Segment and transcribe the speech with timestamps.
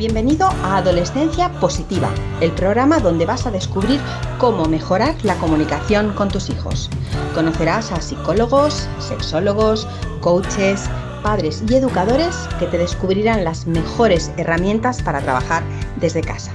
[0.00, 2.08] Bienvenido a Adolescencia Positiva,
[2.40, 4.00] el programa donde vas a descubrir
[4.38, 6.88] cómo mejorar la comunicación con tus hijos.
[7.34, 9.86] Conocerás a psicólogos, sexólogos,
[10.22, 10.88] coaches,
[11.22, 15.62] padres y educadores que te descubrirán las mejores herramientas para trabajar
[16.00, 16.52] desde casa.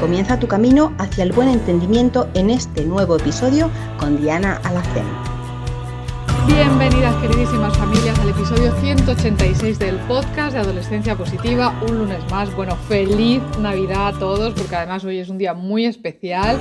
[0.00, 3.70] Comienza tu camino hacia el buen entendimiento en este nuevo episodio
[4.00, 5.21] con Diana Alacén.
[6.46, 11.74] Bienvenidas queridísimas familias al episodio 186 del podcast de Adolescencia Positiva.
[11.88, 12.54] Un lunes más.
[12.56, 16.58] Bueno, feliz Navidad a todos porque además hoy es un día muy especial.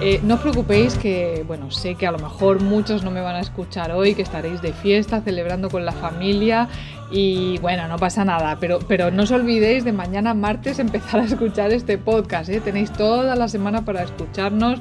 [0.00, 3.36] Eh, no os preocupéis que, bueno, sé que a lo mejor muchos no me van
[3.36, 6.68] a escuchar hoy, que estaréis de fiesta, celebrando con la familia
[7.10, 11.24] y bueno, no pasa nada, pero, pero no os olvidéis de mañana martes empezar a
[11.24, 12.60] escuchar este podcast, ¿eh?
[12.60, 14.78] tenéis toda la semana para escucharnos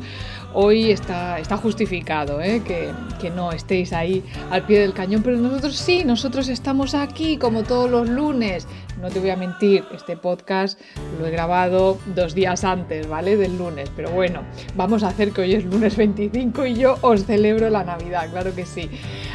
[0.54, 2.62] hoy está, justificado ¿eh?
[2.64, 7.64] que, no estéis ahí al pie del cañón, pero nosotros sí, nosotros estamos aquí como
[7.64, 8.68] todos los lunes.
[9.02, 10.80] No te voy a mentir, este podcast
[11.20, 13.38] lo he grabado dos días antes, ¿vale?
[13.38, 14.42] Del lunes, pero bueno,
[14.76, 18.56] vamos a hacer que hoy es lunes 25 y yo os celebro la Navidad, claro
[18.56, 18.90] que sí.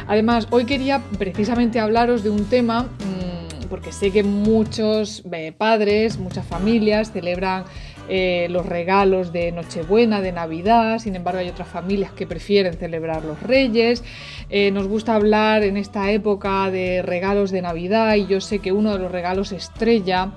[0.07, 2.83] Además, hoy quería precisamente hablaros de un tema...
[2.83, 3.33] Mmm,
[3.73, 7.63] porque sé que muchos eh, padres, muchas familias celebran
[8.09, 13.23] eh, los regalos de Nochebuena, de Navidad, sin embargo hay otras familias que prefieren celebrar
[13.23, 14.03] los Reyes.
[14.49, 18.71] Eh, nos gusta hablar en esta época de regalos de Navidad y yo sé que
[18.71, 20.31] uno de los regalos estrella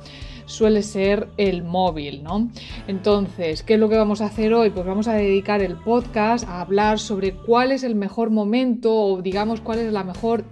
[0.47, 2.49] suele ser el móvil, ¿no?
[2.87, 4.71] Entonces, ¿qué es lo que vamos a hacer hoy?
[4.71, 9.23] Pues vamos a dedicar el podcast a hablar sobre cuál es el mejor momento o
[9.23, 10.45] digamos cuál es la mejor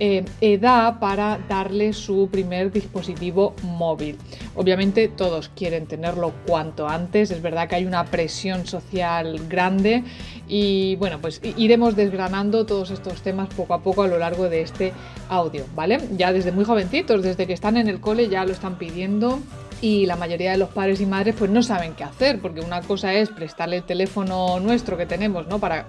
[0.00, 4.18] eh, edad para darle su primer dispositivo móvil.
[4.54, 10.02] Obviamente todos quieren tenerlo cuanto antes, es verdad que hay una presión social grande
[10.48, 14.60] y bueno, pues iremos desgranando todos estos temas poco a poco a lo largo de
[14.62, 14.92] este
[15.28, 16.00] audio, ¿vale?
[16.16, 19.40] Ya desde muy jovencitos, desde que están en el cole ya lo están pidiendo
[19.80, 22.82] y la mayoría de los padres y madres pues no saben qué hacer, porque una
[22.82, 25.58] cosa es prestarle el teléfono nuestro que tenemos, ¿no?
[25.58, 25.86] Para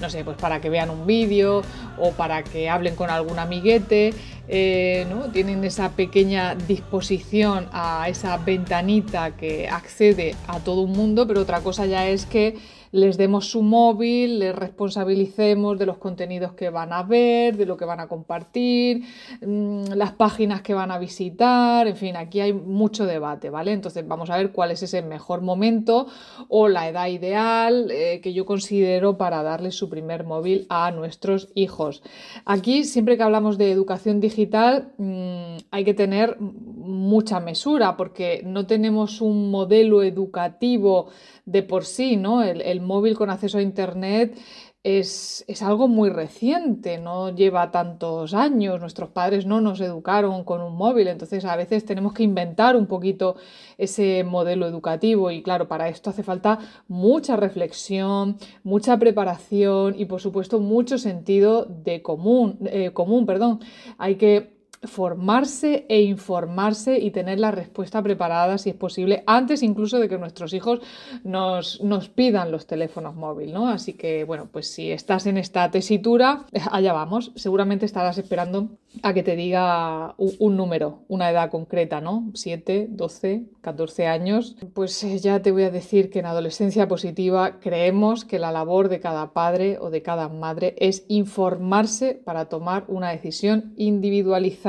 [0.00, 1.62] no sé, pues para que vean un vídeo
[1.98, 4.14] o para que hablen con algún amiguete,
[4.48, 5.30] eh, ¿no?
[5.30, 11.60] Tienen esa pequeña disposición a esa ventanita que accede a todo un mundo, pero otra
[11.60, 12.56] cosa ya es que
[12.92, 17.76] les demos su móvil, les responsabilicemos de los contenidos que van a ver, de lo
[17.76, 19.04] que van a compartir,
[19.40, 23.72] mm, las páginas que van a visitar, en fin, aquí hay mucho debate, ¿vale?
[23.72, 26.06] Entonces vamos a ver cuál es ese mejor momento
[26.48, 31.48] o la edad ideal eh, que yo considero para darles su primer móvil a nuestros
[31.54, 32.02] hijos.
[32.44, 38.66] Aquí, siempre que hablamos de educación digital, mm, hay que tener mucha mesura porque no
[38.66, 41.08] tenemos un modelo educativo
[41.44, 42.42] de por sí, ¿no?
[42.80, 44.36] Móvil con acceso a Internet
[44.84, 50.76] es, algo muy reciente, no lleva tantos años, nuestros padres no nos educaron con un
[50.76, 53.36] móvil, entonces a veces tenemos que inventar un poquito
[53.76, 60.20] ese modelo educativo y claro, para esto hace falta mucha reflexión, mucha preparación y por
[60.20, 62.92] supuesto mucho sentido de común, eh,
[63.26, 63.60] perdón.
[63.98, 69.98] Hay que formarse e informarse y tener la respuesta preparada si es posible, antes incluso
[69.98, 70.80] de que nuestros hijos
[71.24, 73.68] nos, nos pidan los teléfonos móviles, ¿no?
[73.68, 77.32] Así que, bueno, pues si estás en esta tesitura, allá vamos.
[77.34, 78.68] Seguramente estarás esperando
[79.02, 82.30] a que te diga un, número, una edad concreta, ¿no?
[82.34, 84.56] 7, 12, 14 años.
[84.74, 88.88] Pues eh, ya te voy a decir que en adolescencia positiva creemos que la labor
[88.88, 94.67] de cada padre o de cada madre es informarse para tomar una decisión individualizada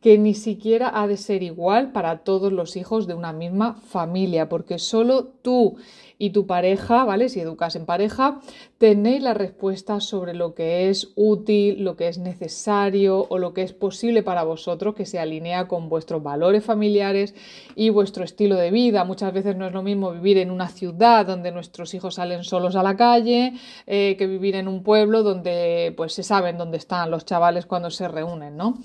[0.00, 4.48] que ni siquiera ha de ser igual para todos los hijos de una misma familia,
[4.48, 5.76] porque solo tú
[6.18, 7.28] y tu pareja, ¿vale?
[7.28, 8.40] Si educas en pareja,
[8.78, 13.62] tenéis la respuesta sobre lo que es útil, lo que es necesario o lo que
[13.62, 17.34] es posible para vosotros que se alinea con vuestros valores familiares
[17.74, 19.04] y vuestro estilo de vida.
[19.04, 22.76] Muchas veces no es lo mismo vivir en una ciudad donde nuestros hijos salen solos
[22.76, 23.54] a la calle
[23.86, 27.90] eh, que vivir en un pueblo donde pues se saben dónde están los chavales cuando
[27.90, 28.78] se reúnen, ¿no?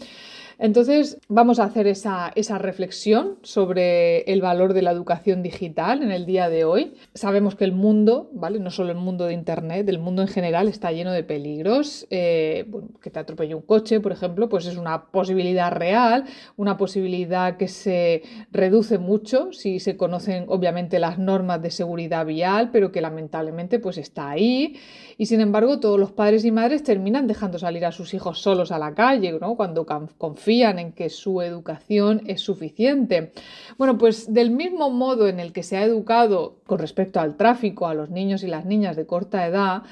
[0.62, 6.28] Entonces, vamos a hacer esa, reflexión sobre el valor de la educación digital en el
[6.28, 6.94] día de hoy.
[7.16, 8.60] Sabemos que el mundo, ¿vale?
[8.60, 12.06] No solo el mundo de Internet, el mundo en general está lleno de peligros.
[12.12, 12.68] Eh,
[13.02, 16.26] que te atropelle un coche, por ejemplo, pues es una posibilidad real,
[16.58, 18.22] una posibilidad que se
[18.52, 23.98] reduce mucho si se conocen, obviamente, las normas de seguridad vial, pero que lamentablemente pues
[23.98, 24.76] está ahí.
[25.18, 28.72] Y sin embargo, todos los padres y madres terminan dejando salir a sus hijos solos
[28.72, 29.56] a la calle, ¿no?
[29.56, 29.88] Cuando
[30.20, 33.32] confían en que su educación es suficiente.
[33.78, 37.88] Bueno, pues del mismo modo en el que se ha educado con respecto al tráfico
[37.88, 39.84] a los niños y las niñas de corta edad,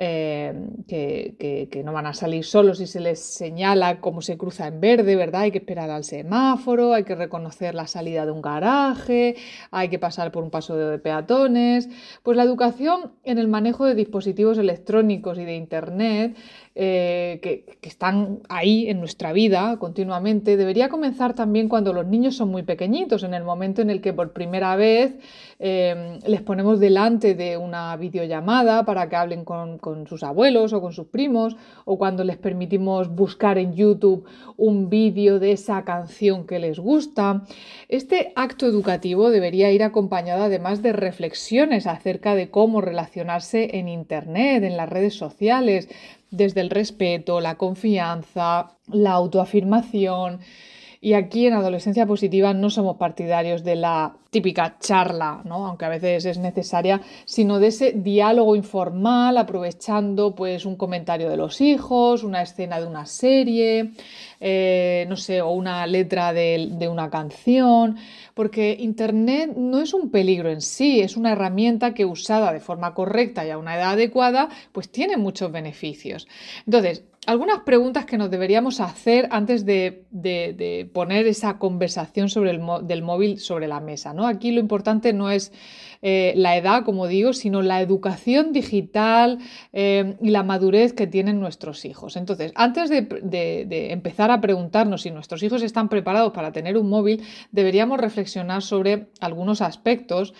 [0.00, 0.54] eh,
[0.86, 5.16] que, no van a salir solos y se les señala cómo se cruza en verde,
[5.16, 5.42] ¿verdad?
[5.42, 9.34] Hay que esperar al semáforo, hay que reconocer la salida de un garaje,
[9.72, 11.88] hay que pasar por un paso de peatones.
[12.22, 16.36] Pues la educación en el manejo de dispositivos electrónicos y de Internet
[16.80, 22.50] eh, que, están ahí en nuestra vida continuamente, debería comenzar también cuando los niños son
[22.50, 25.16] muy pequeñitos, en el momento en el que por primera vez
[25.58, 30.92] eh, les ponemos delante de una videollamada para que hablen con, sus abuelos o con
[30.92, 34.24] sus primos, o cuando les permitimos buscar en YouTube
[34.56, 37.44] un vídeo de esa canción que les gusta.
[37.88, 44.64] Este acto educativo debería ir acompañado además de reflexiones acerca de cómo relacionarse en Internet,
[44.64, 45.88] en las redes sociales,
[46.30, 50.40] desde el respeto, la confianza, la autoafirmación.
[51.00, 55.66] Y aquí en Adolescencia Positiva no somos partidarios de la típica charla, ¿no?
[55.66, 61.36] aunque a veces es necesaria, sino de ese diálogo informal, aprovechando pues un comentario de
[61.36, 63.92] los hijos, una escena de una serie,
[64.40, 67.96] eh, no sé, o una letra de, de una canción,
[68.34, 72.94] porque Internet no es un peligro en sí, es una herramienta que usada de forma
[72.94, 76.28] correcta y a una edad adecuada, pues tiene muchos beneficios.
[76.66, 83.02] Entonces, algunas preguntas que nos deberíamos hacer antes de, poner esa conversación sobre el, del
[83.02, 84.14] móvil sobre la mesa.
[84.18, 84.26] ¿No?
[84.26, 85.52] Aquí lo importante no es
[86.02, 89.38] eh, la edad, como digo, sino la educación digital
[89.72, 92.16] eh, y la madurez que tienen nuestros hijos.
[92.16, 97.22] Entonces, antes de empezar a preguntarnos si nuestros hijos están preparados para tener un móvil,
[97.52, 100.34] deberíamos reflexionar sobre algunos aspectos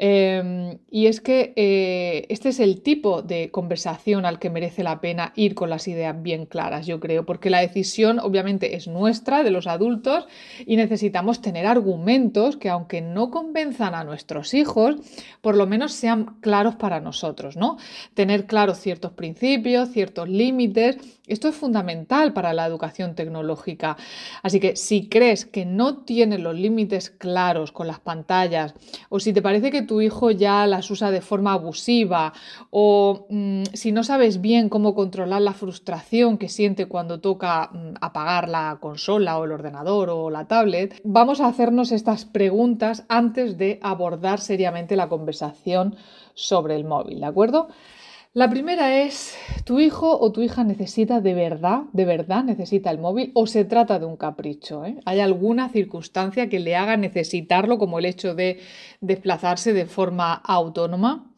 [0.00, 5.00] Em, y es que eh, este es el tipo de conversación al que merece la
[5.00, 9.42] pena ir con las ideas bien claras, yo creo, porque la decisión obviamente es nuestra,
[9.42, 10.28] de los adultos,
[10.64, 14.97] y necesitamos tener argumentos que aunque no convenzan a nuestros hijos,
[15.40, 17.78] por lo menos sean claros para nosotros, ¿no?
[18.14, 20.98] Tener claros ciertos principios, ciertos límites,
[21.28, 23.96] esto es fundamental para la educación tecnológica.
[24.42, 28.74] Así que si crees que no tienes los límites claros con las pantallas,
[29.10, 32.32] o si te parece que tu hijo ya las usa de forma abusiva
[32.70, 37.94] o mm, si no sabes bien cómo controlar la frustración que siente cuando toca mm,
[38.00, 43.58] apagar la consola o el ordenador o la tablet, vamos a hacernos estas preguntas antes
[43.58, 45.96] de abordar seriamente la conversación
[46.34, 47.68] sobre el móvil, ¿de acuerdo?
[48.34, 52.98] La primera es, ¿tu hijo o tu hija necesita de verdad, de verdad necesita el
[52.98, 54.84] móvil o se trata de un capricho?
[54.84, 54.96] Eh?
[55.06, 58.60] ¿Hay alguna circunstancia que le haga necesitarlo como el hecho de
[59.00, 61.32] desplazarse de forma autónoma?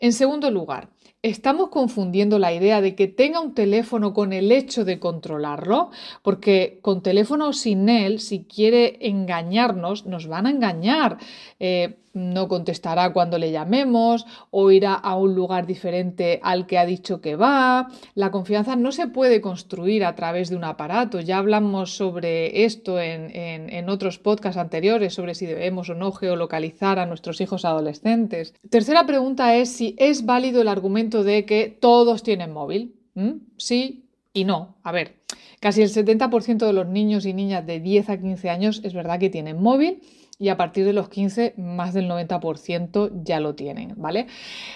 [0.00, 0.90] En segundo lugar,
[1.22, 5.90] estamos confundiendo la idea de que tenga un teléfono con el hecho de controlarlo,
[6.22, 11.18] porque con teléfono o sin él, si quiere engañarnos, nos van a engañar.
[11.58, 16.84] Eh, no contestará cuando le llamemos o irá a un lugar diferente al que ha
[16.84, 17.88] dicho que va.
[18.14, 21.20] La confianza no se puede construir a través de un aparato.
[21.20, 26.98] Ya hablamos sobre esto en, en, otros podcasts anteriores, sobre si debemos o no geolocalizar
[26.98, 28.54] a nuestros hijos adolescentes.
[28.68, 32.96] Tercera pregunta es si es válido el argumento de que todos tienen móvil.
[33.14, 33.32] ¿Mm?
[33.56, 34.76] Sí y no.
[34.82, 35.16] A ver,
[35.60, 39.18] casi el 70% de los niños y niñas de 10 a 15 años es verdad
[39.18, 40.00] que tienen móvil
[40.38, 44.26] y a partir de los 15 más del 90% ya lo tienen, ¿vale?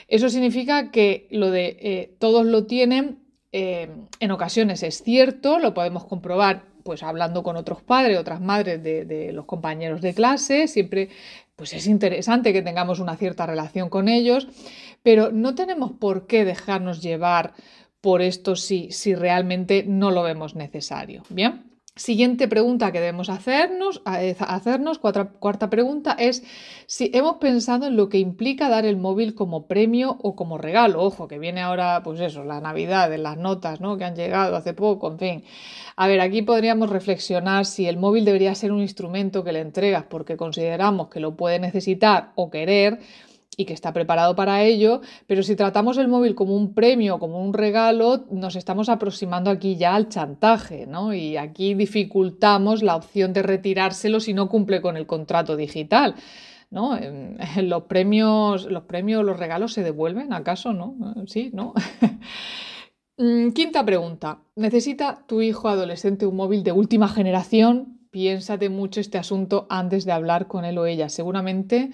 [0.08, 3.20] Eso significa que lo de eh, todos lo tienen
[3.52, 8.82] eh, en ocasiones es cierto, lo podemos comprobar pues hablando con otros padres, otras madres
[8.82, 11.10] de, de, los compañeros de clase, siempre
[11.54, 14.48] pues es interesante que tengamos una cierta relación con ellos,
[15.02, 17.52] pero no tenemos por qué dejarnos llevar
[18.00, 21.22] por esto si, si realmente no lo vemos necesario.
[21.28, 21.71] Bien.
[21.94, 26.42] Siguiente pregunta que debemos hacernos, hacernos cuarta pregunta, es
[26.86, 31.02] si hemos pensado en lo que implica dar el móvil como premio o como regalo.
[31.02, 33.98] Ojo, que viene ahora, pues eso, la Navidad, las notas, ¿no?
[33.98, 35.44] Que han llegado hace poco, en fin.
[35.94, 40.04] A ver, aquí podríamos reflexionar si el móvil debería ser un instrumento que le entregas
[40.08, 43.00] porque consideramos que lo puede necesitar o querer
[43.56, 47.42] y que está preparado para ello, pero si tratamos el móvil como un premio, como
[47.42, 51.12] un regalo, nos estamos aproximando aquí ya al chantaje, ¿no?
[51.12, 56.14] Y aquí dificultamos la opción de retirárselo si no cumple con el contrato digital.
[56.70, 56.98] ¿No?
[57.62, 60.72] Los premios, los premios, los regalos se devuelven, ¿acaso?
[60.72, 60.96] ¿No?
[61.26, 61.74] Sí, ¿no?
[63.18, 64.38] Mm, quinta pregunta.
[64.56, 68.00] ¿Necesita tu hijo adolescente un móvil de última generación?
[68.10, 71.10] Piénsate mucho este asunto antes de hablar con él o ella.
[71.10, 71.90] Seguramente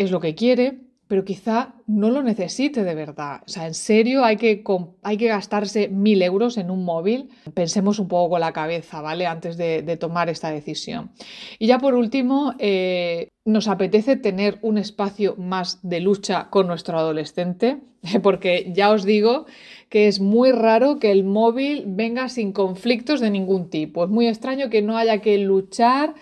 [0.00, 0.78] es lo que quiere,
[1.10, 3.42] pero quizá no lo necesite de verdad.
[3.44, 4.62] O sea, en serio hay que,
[5.02, 7.30] hay que gastarse mil euros en un móvil.
[7.52, 9.26] Pensemos un poco con la cabeza, ¿vale?
[9.26, 11.10] Antes de, tomar esta decisión.
[11.58, 16.96] Y ya por último, eh, nos apetece tener un espacio más de lucha con nuestro
[16.96, 17.78] adolescente,
[18.22, 19.46] porque ya os digo
[19.88, 24.04] que es muy raro que el móvil venga sin conflictos de ningún tipo.
[24.04, 26.14] Es muy extraño que no haya que luchar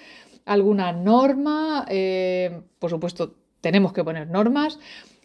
[0.47, 4.79] alguna norma, eh, por supuesto tenemos que poner normas.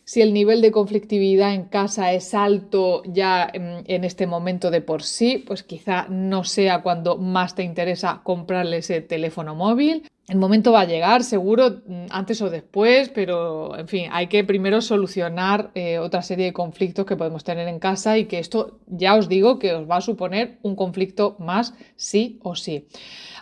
[0.05, 5.01] Si el nivel de conflictividad en casa es alto ya en, este momento de por
[5.01, 10.03] sí, pues quizá no sea cuando más te interesa comprarle ese teléfono móvil.
[10.27, 14.43] El momento va a llegar, seguro, mm, antes o después, pero en fin, hay que
[14.43, 18.79] primero solucionar eh, otra serie de conflictos que podemos tener en casa y que esto
[18.87, 22.87] ya os digo que os va a suponer un conflicto más sí o sí.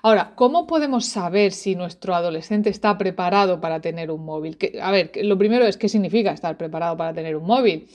[0.04, 4.58] Ahora, ¿cómo podemos saber si nuestro adolescente está preparado para tener un móvil?
[4.82, 7.88] a ver, lo primero es qué significa estar preparado para tener un móvil.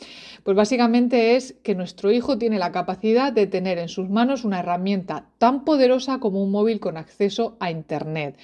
[0.45, 4.61] Pues básicamente es que nuestro hijo tiene la capacidad de tener en sus manos una
[4.61, 8.37] herramienta tan poderosa como un móvil con acceso a Internet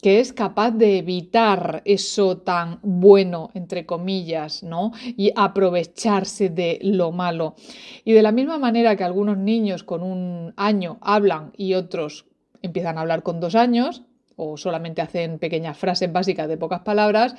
[0.00, 4.92] que es capaz de evitar eso tan bueno, entre comillas, ¿no?
[5.04, 7.54] Y aprovecharse de lo malo.
[8.02, 12.29] Y de la misma manera que algunos niños con un año hablan y otros
[12.62, 14.02] empiezan a hablar con dos años
[14.42, 17.34] o solamente hacen pequeñas frases básicas de pocas palabras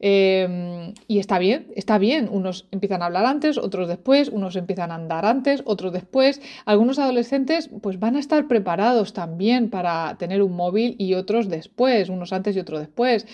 [0.00, 4.90] em, y está bien, está bien, unos empiezan a hablar antes, otros después, unos empiezan
[4.90, 6.40] a andar antes, otros después.
[6.64, 12.08] Algunos adolescentes pues van a estar preparados también para tener un móvil y otros después,
[12.08, 13.26] unos antes y otros después.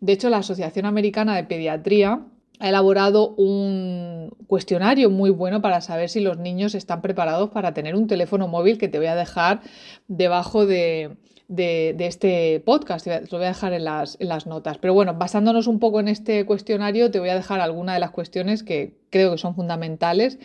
[0.00, 2.20] De hecho, la Asociación Americana de Pediatría
[2.60, 7.94] ha elaborado un cuestionario muy bueno para saber si los niños están preparados para tener
[7.94, 9.60] un teléfono móvil que te voy a dejar
[10.08, 11.16] debajo de,
[11.48, 14.78] este podcast, te lo voy a dejar en las, en las, notas.
[14.78, 18.10] Pero bueno, basándonos un poco en este cuestionario, te voy a dejar algunas de las
[18.10, 20.38] cuestiones que creo que son fundamentales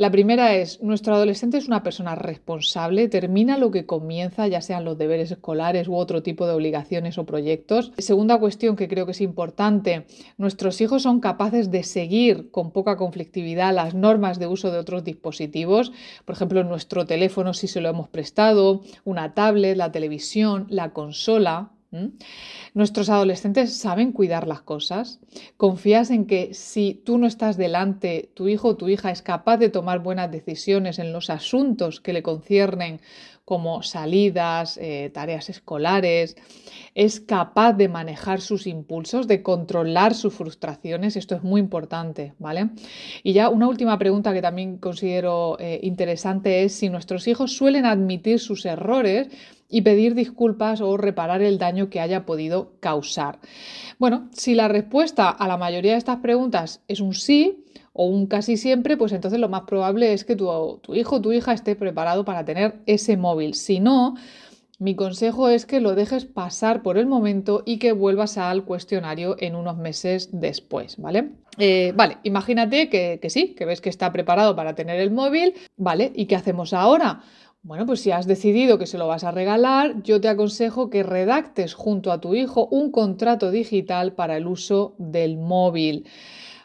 [0.00, 4.86] la primera es, nuestro adolescente es una persona responsable, termina lo que comienza, ya sean
[4.86, 7.92] los deberes escolares u otro tipo de obligaciones o proyectos.
[7.98, 10.06] Segunda cuestión que creo que es importante,
[10.38, 15.04] nuestros hijos son capaces de seguir con poca conflictividad las normas de uso de otros
[15.04, 15.92] dispositivos,
[16.24, 21.72] por ejemplo, nuestro teléfono si se lo hemos prestado, una tablet, la televisión, la consola.
[22.72, 25.20] Nuestros adolescentes saben cuidar las cosas.
[25.56, 29.56] Confías en que si tú no estás delante, tu hijo o tu hija es capaz
[29.56, 33.00] de tomar buenas decisiones en los asuntos que le conciernen
[33.50, 36.36] como salidas, eh, tareas escolares,
[36.94, 42.70] es capaz de manejar sus impulsos, de controlar sus frustraciones, esto es muy importante, ¿vale?
[43.24, 47.86] Y ya una última pregunta que también considero eh, interesante es si nuestros hijos suelen
[47.86, 49.28] admitir sus errores
[49.70, 53.38] y pedir disculpas o reparar el daño que haya podido causar.
[53.98, 58.26] Bueno, si la respuesta a la mayoría de estas preguntas es un sí, o un
[58.26, 61.74] casi siempre, pues entonces lo más probable es que tu, hijo o tu hija esté
[61.76, 63.54] preparado para tener ese móvil.
[63.54, 64.14] Si no,
[64.78, 69.36] mi consejo es que lo dejes pasar por el momento y que vuelvas al cuestionario
[69.38, 71.32] en unos meses después, ¿vale?
[71.58, 76.12] Eh, vale, imagínate que sí, que ves que está preparado para tener el móvil, ¿vale?
[76.14, 77.22] ¿Y qué hacemos ahora?
[77.62, 81.02] Bueno, pues si has decidido que se lo vas a regalar, yo te aconsejo que
[81.02, 86.06] redactes junto a tu hijo un contrato digital para el uso del móvil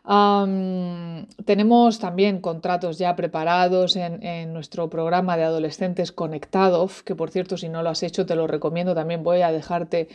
[0.05, 7.69] tenemos también contratos ya preparados en, nuestro programa de adolescentes conectados, que por cierto, si
[7.69, 8.93] no lo has hecho, te lo recomiendo.
[8.93, 10.07] También voy a dejarte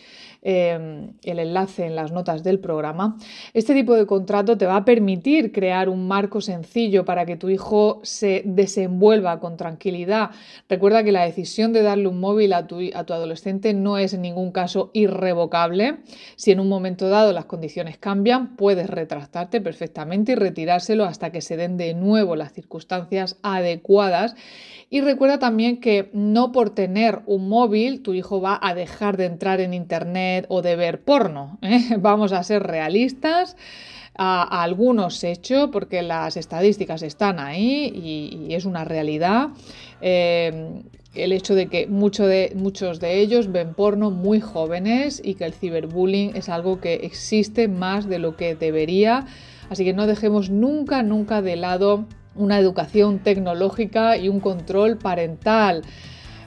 [0.42, 3.16] em, el enlace en las notas del programa.
[3.52, 7.48] Este tipo de contrato te va a permitir crear un marco sencillo para que tu
[7.48, 10.30] hijo se desenvuelva con tranquilidad.
[10.68, 14.14] Recuerda que la decisión de darle un móvil a tu, a tu adolescente no es
[14.14, 15.98] en ningún caso irrevocable.
[16.36, 21.32] Si en un momento dado las condiciones cambian, puedes retractarte perfectamente perfectamente y retirárselo hasta
[21.32, 24.36] que se den de nuevo las circunstancias adecuadas.
[24.90, 29.24] Y recuerda también que no por tener un móvil tu hijo va a dejar de
[29.24, 31.58] entrar en internet o de ver porno.
[31.62, 31.96] ¿eh?
[31.98, 33.56] Vamos a ser realistas.
[34.22, 37.90] Algunos hechos, porque las estadísticas están ahí
[38.50, 39.48] y, es una realidad.
[40.02, 40.82] Eh,
[41.14, 45.54] el hecho de que de, muchos de ellos ven porno muy jóvenes y que el
[45.54, 49.26] ciberbullying es algo que existe más de lo que debería.
[49.70, 55.82] Así que no dejemos nunca, nunca de lado una educación tecnológica y un control parental.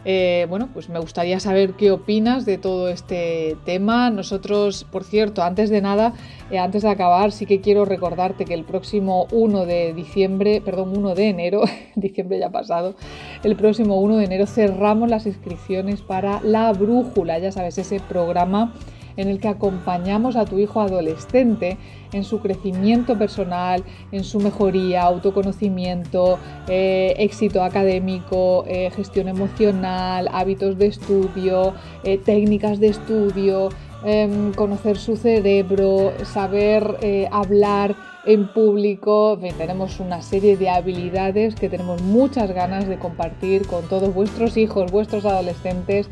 [0.05, 4.09] Eh, bueno, pues me gustaría saber qué opinas de todo este tema.
[4.09, 6.13] Nosotros, por cierto, antes de nada,
[6.51, 10.97] eh, antes de acabar, sí que quiero recordarte que el próximo 1 de diciembre, perdón,
[10.97, 11.61] 1 de enero,
[11.95, 12.95] diciembre ya pasado,
[13.43, 18.73] el próximo 1 de enero cerramos las inscripciones para La Brújula, ya sabes, ese programa
[19.17, 21.77] en el que acompañamos a tu hijo adolescente
[22.13, 30.77] en su crecimiento personal, en su mejoría, autoconocimiento, eh, éxito académico, eh, gestión emocional, hábitos
[30.77, 33.69] de estudio, eh, técnicas de estudio,
[34.05, 36.97] em, conocer su cerebro, saber
[37.31, 39.37] hablar en público.
[39.57, 44.91] tenemos una serie de habilidades que tenemos muchas ganas de compartir con todos vuestros hijos,
[44.91, 46.07] vuestros adolescentes.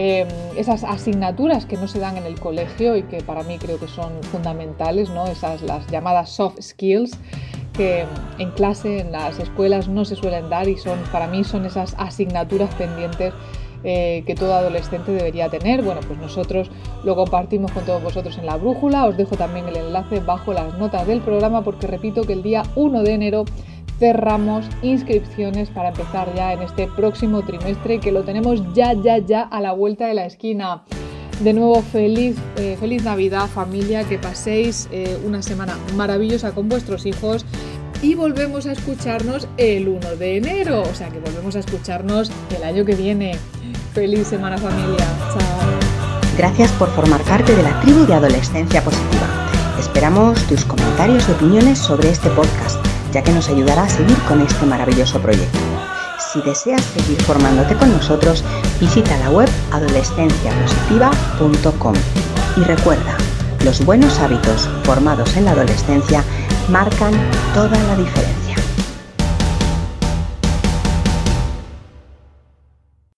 [0.00, 3.80] Em, esas asignaturas que no se dan en el colegio y que para mí creo
[3.80, 5.26] que son fundamentales, ¿no?
[5.26, 7.18] esas las llamadas soft skills
[7.72, 8.04] que
[8.38, 11.96] en clase, en las escuelas no se suelen dar y son para mí son esas
[11.98, 13.34] asignaturas pendientes
[13.82, 15.82] eh, que todo adolescente debería tener.
[15.82, 16.70] Bueno, pues nosotros
[17.02, 19.04] lo compartimos con todos vosotros en la brújula.
[19.06, 22.62] Os dejo también el enlace bajo las notas del programa porque repito que el día
[22.76, 23.44] 1 de enero
[23.98, 29.42] cerramos inscripciones para empezar ya en este próximo trimestre que lo tenemos ya, ya, ya
[29.42, 30.82] a la vuelta de la esquina.
[31.40, 37.06] De nuevo, feliz, eh, feliz Navidad familia, que paséis eh, una semana maravillosa con vuestros
[37.06, 37.46] hijos
[38.02, 42.62] y volvemos a escucharnos el 1 de enero, o sea que volvemos a escucharnos el
[42.64, 43.36] año que viene.
[43.92, 45.04] Feliz semana familia.
[45.32, 45.58] Chao.
[46.36, 49.26] Gracias por formar parte de la tribu de Adolescencia Positiva.
[49.78, 52.77] Esperamos tus comentarios y opiniones sobre este podcast,
[53.12, 55.58] ya que nos ayudará a seguir con este maravilloso proyecto.
[56.32, 58.42] Si deseas seguir formándote con nosotros,
[58.80, 61.94] visita la web adolescenciapositiva.com.
[62.56, 63.16] Y recuerda,
[63.64, 66.22] los buenos hábitos formados en la adolescencia
[66.68, 67.12] marcan
[67.54, 68.37] toda la diferencia.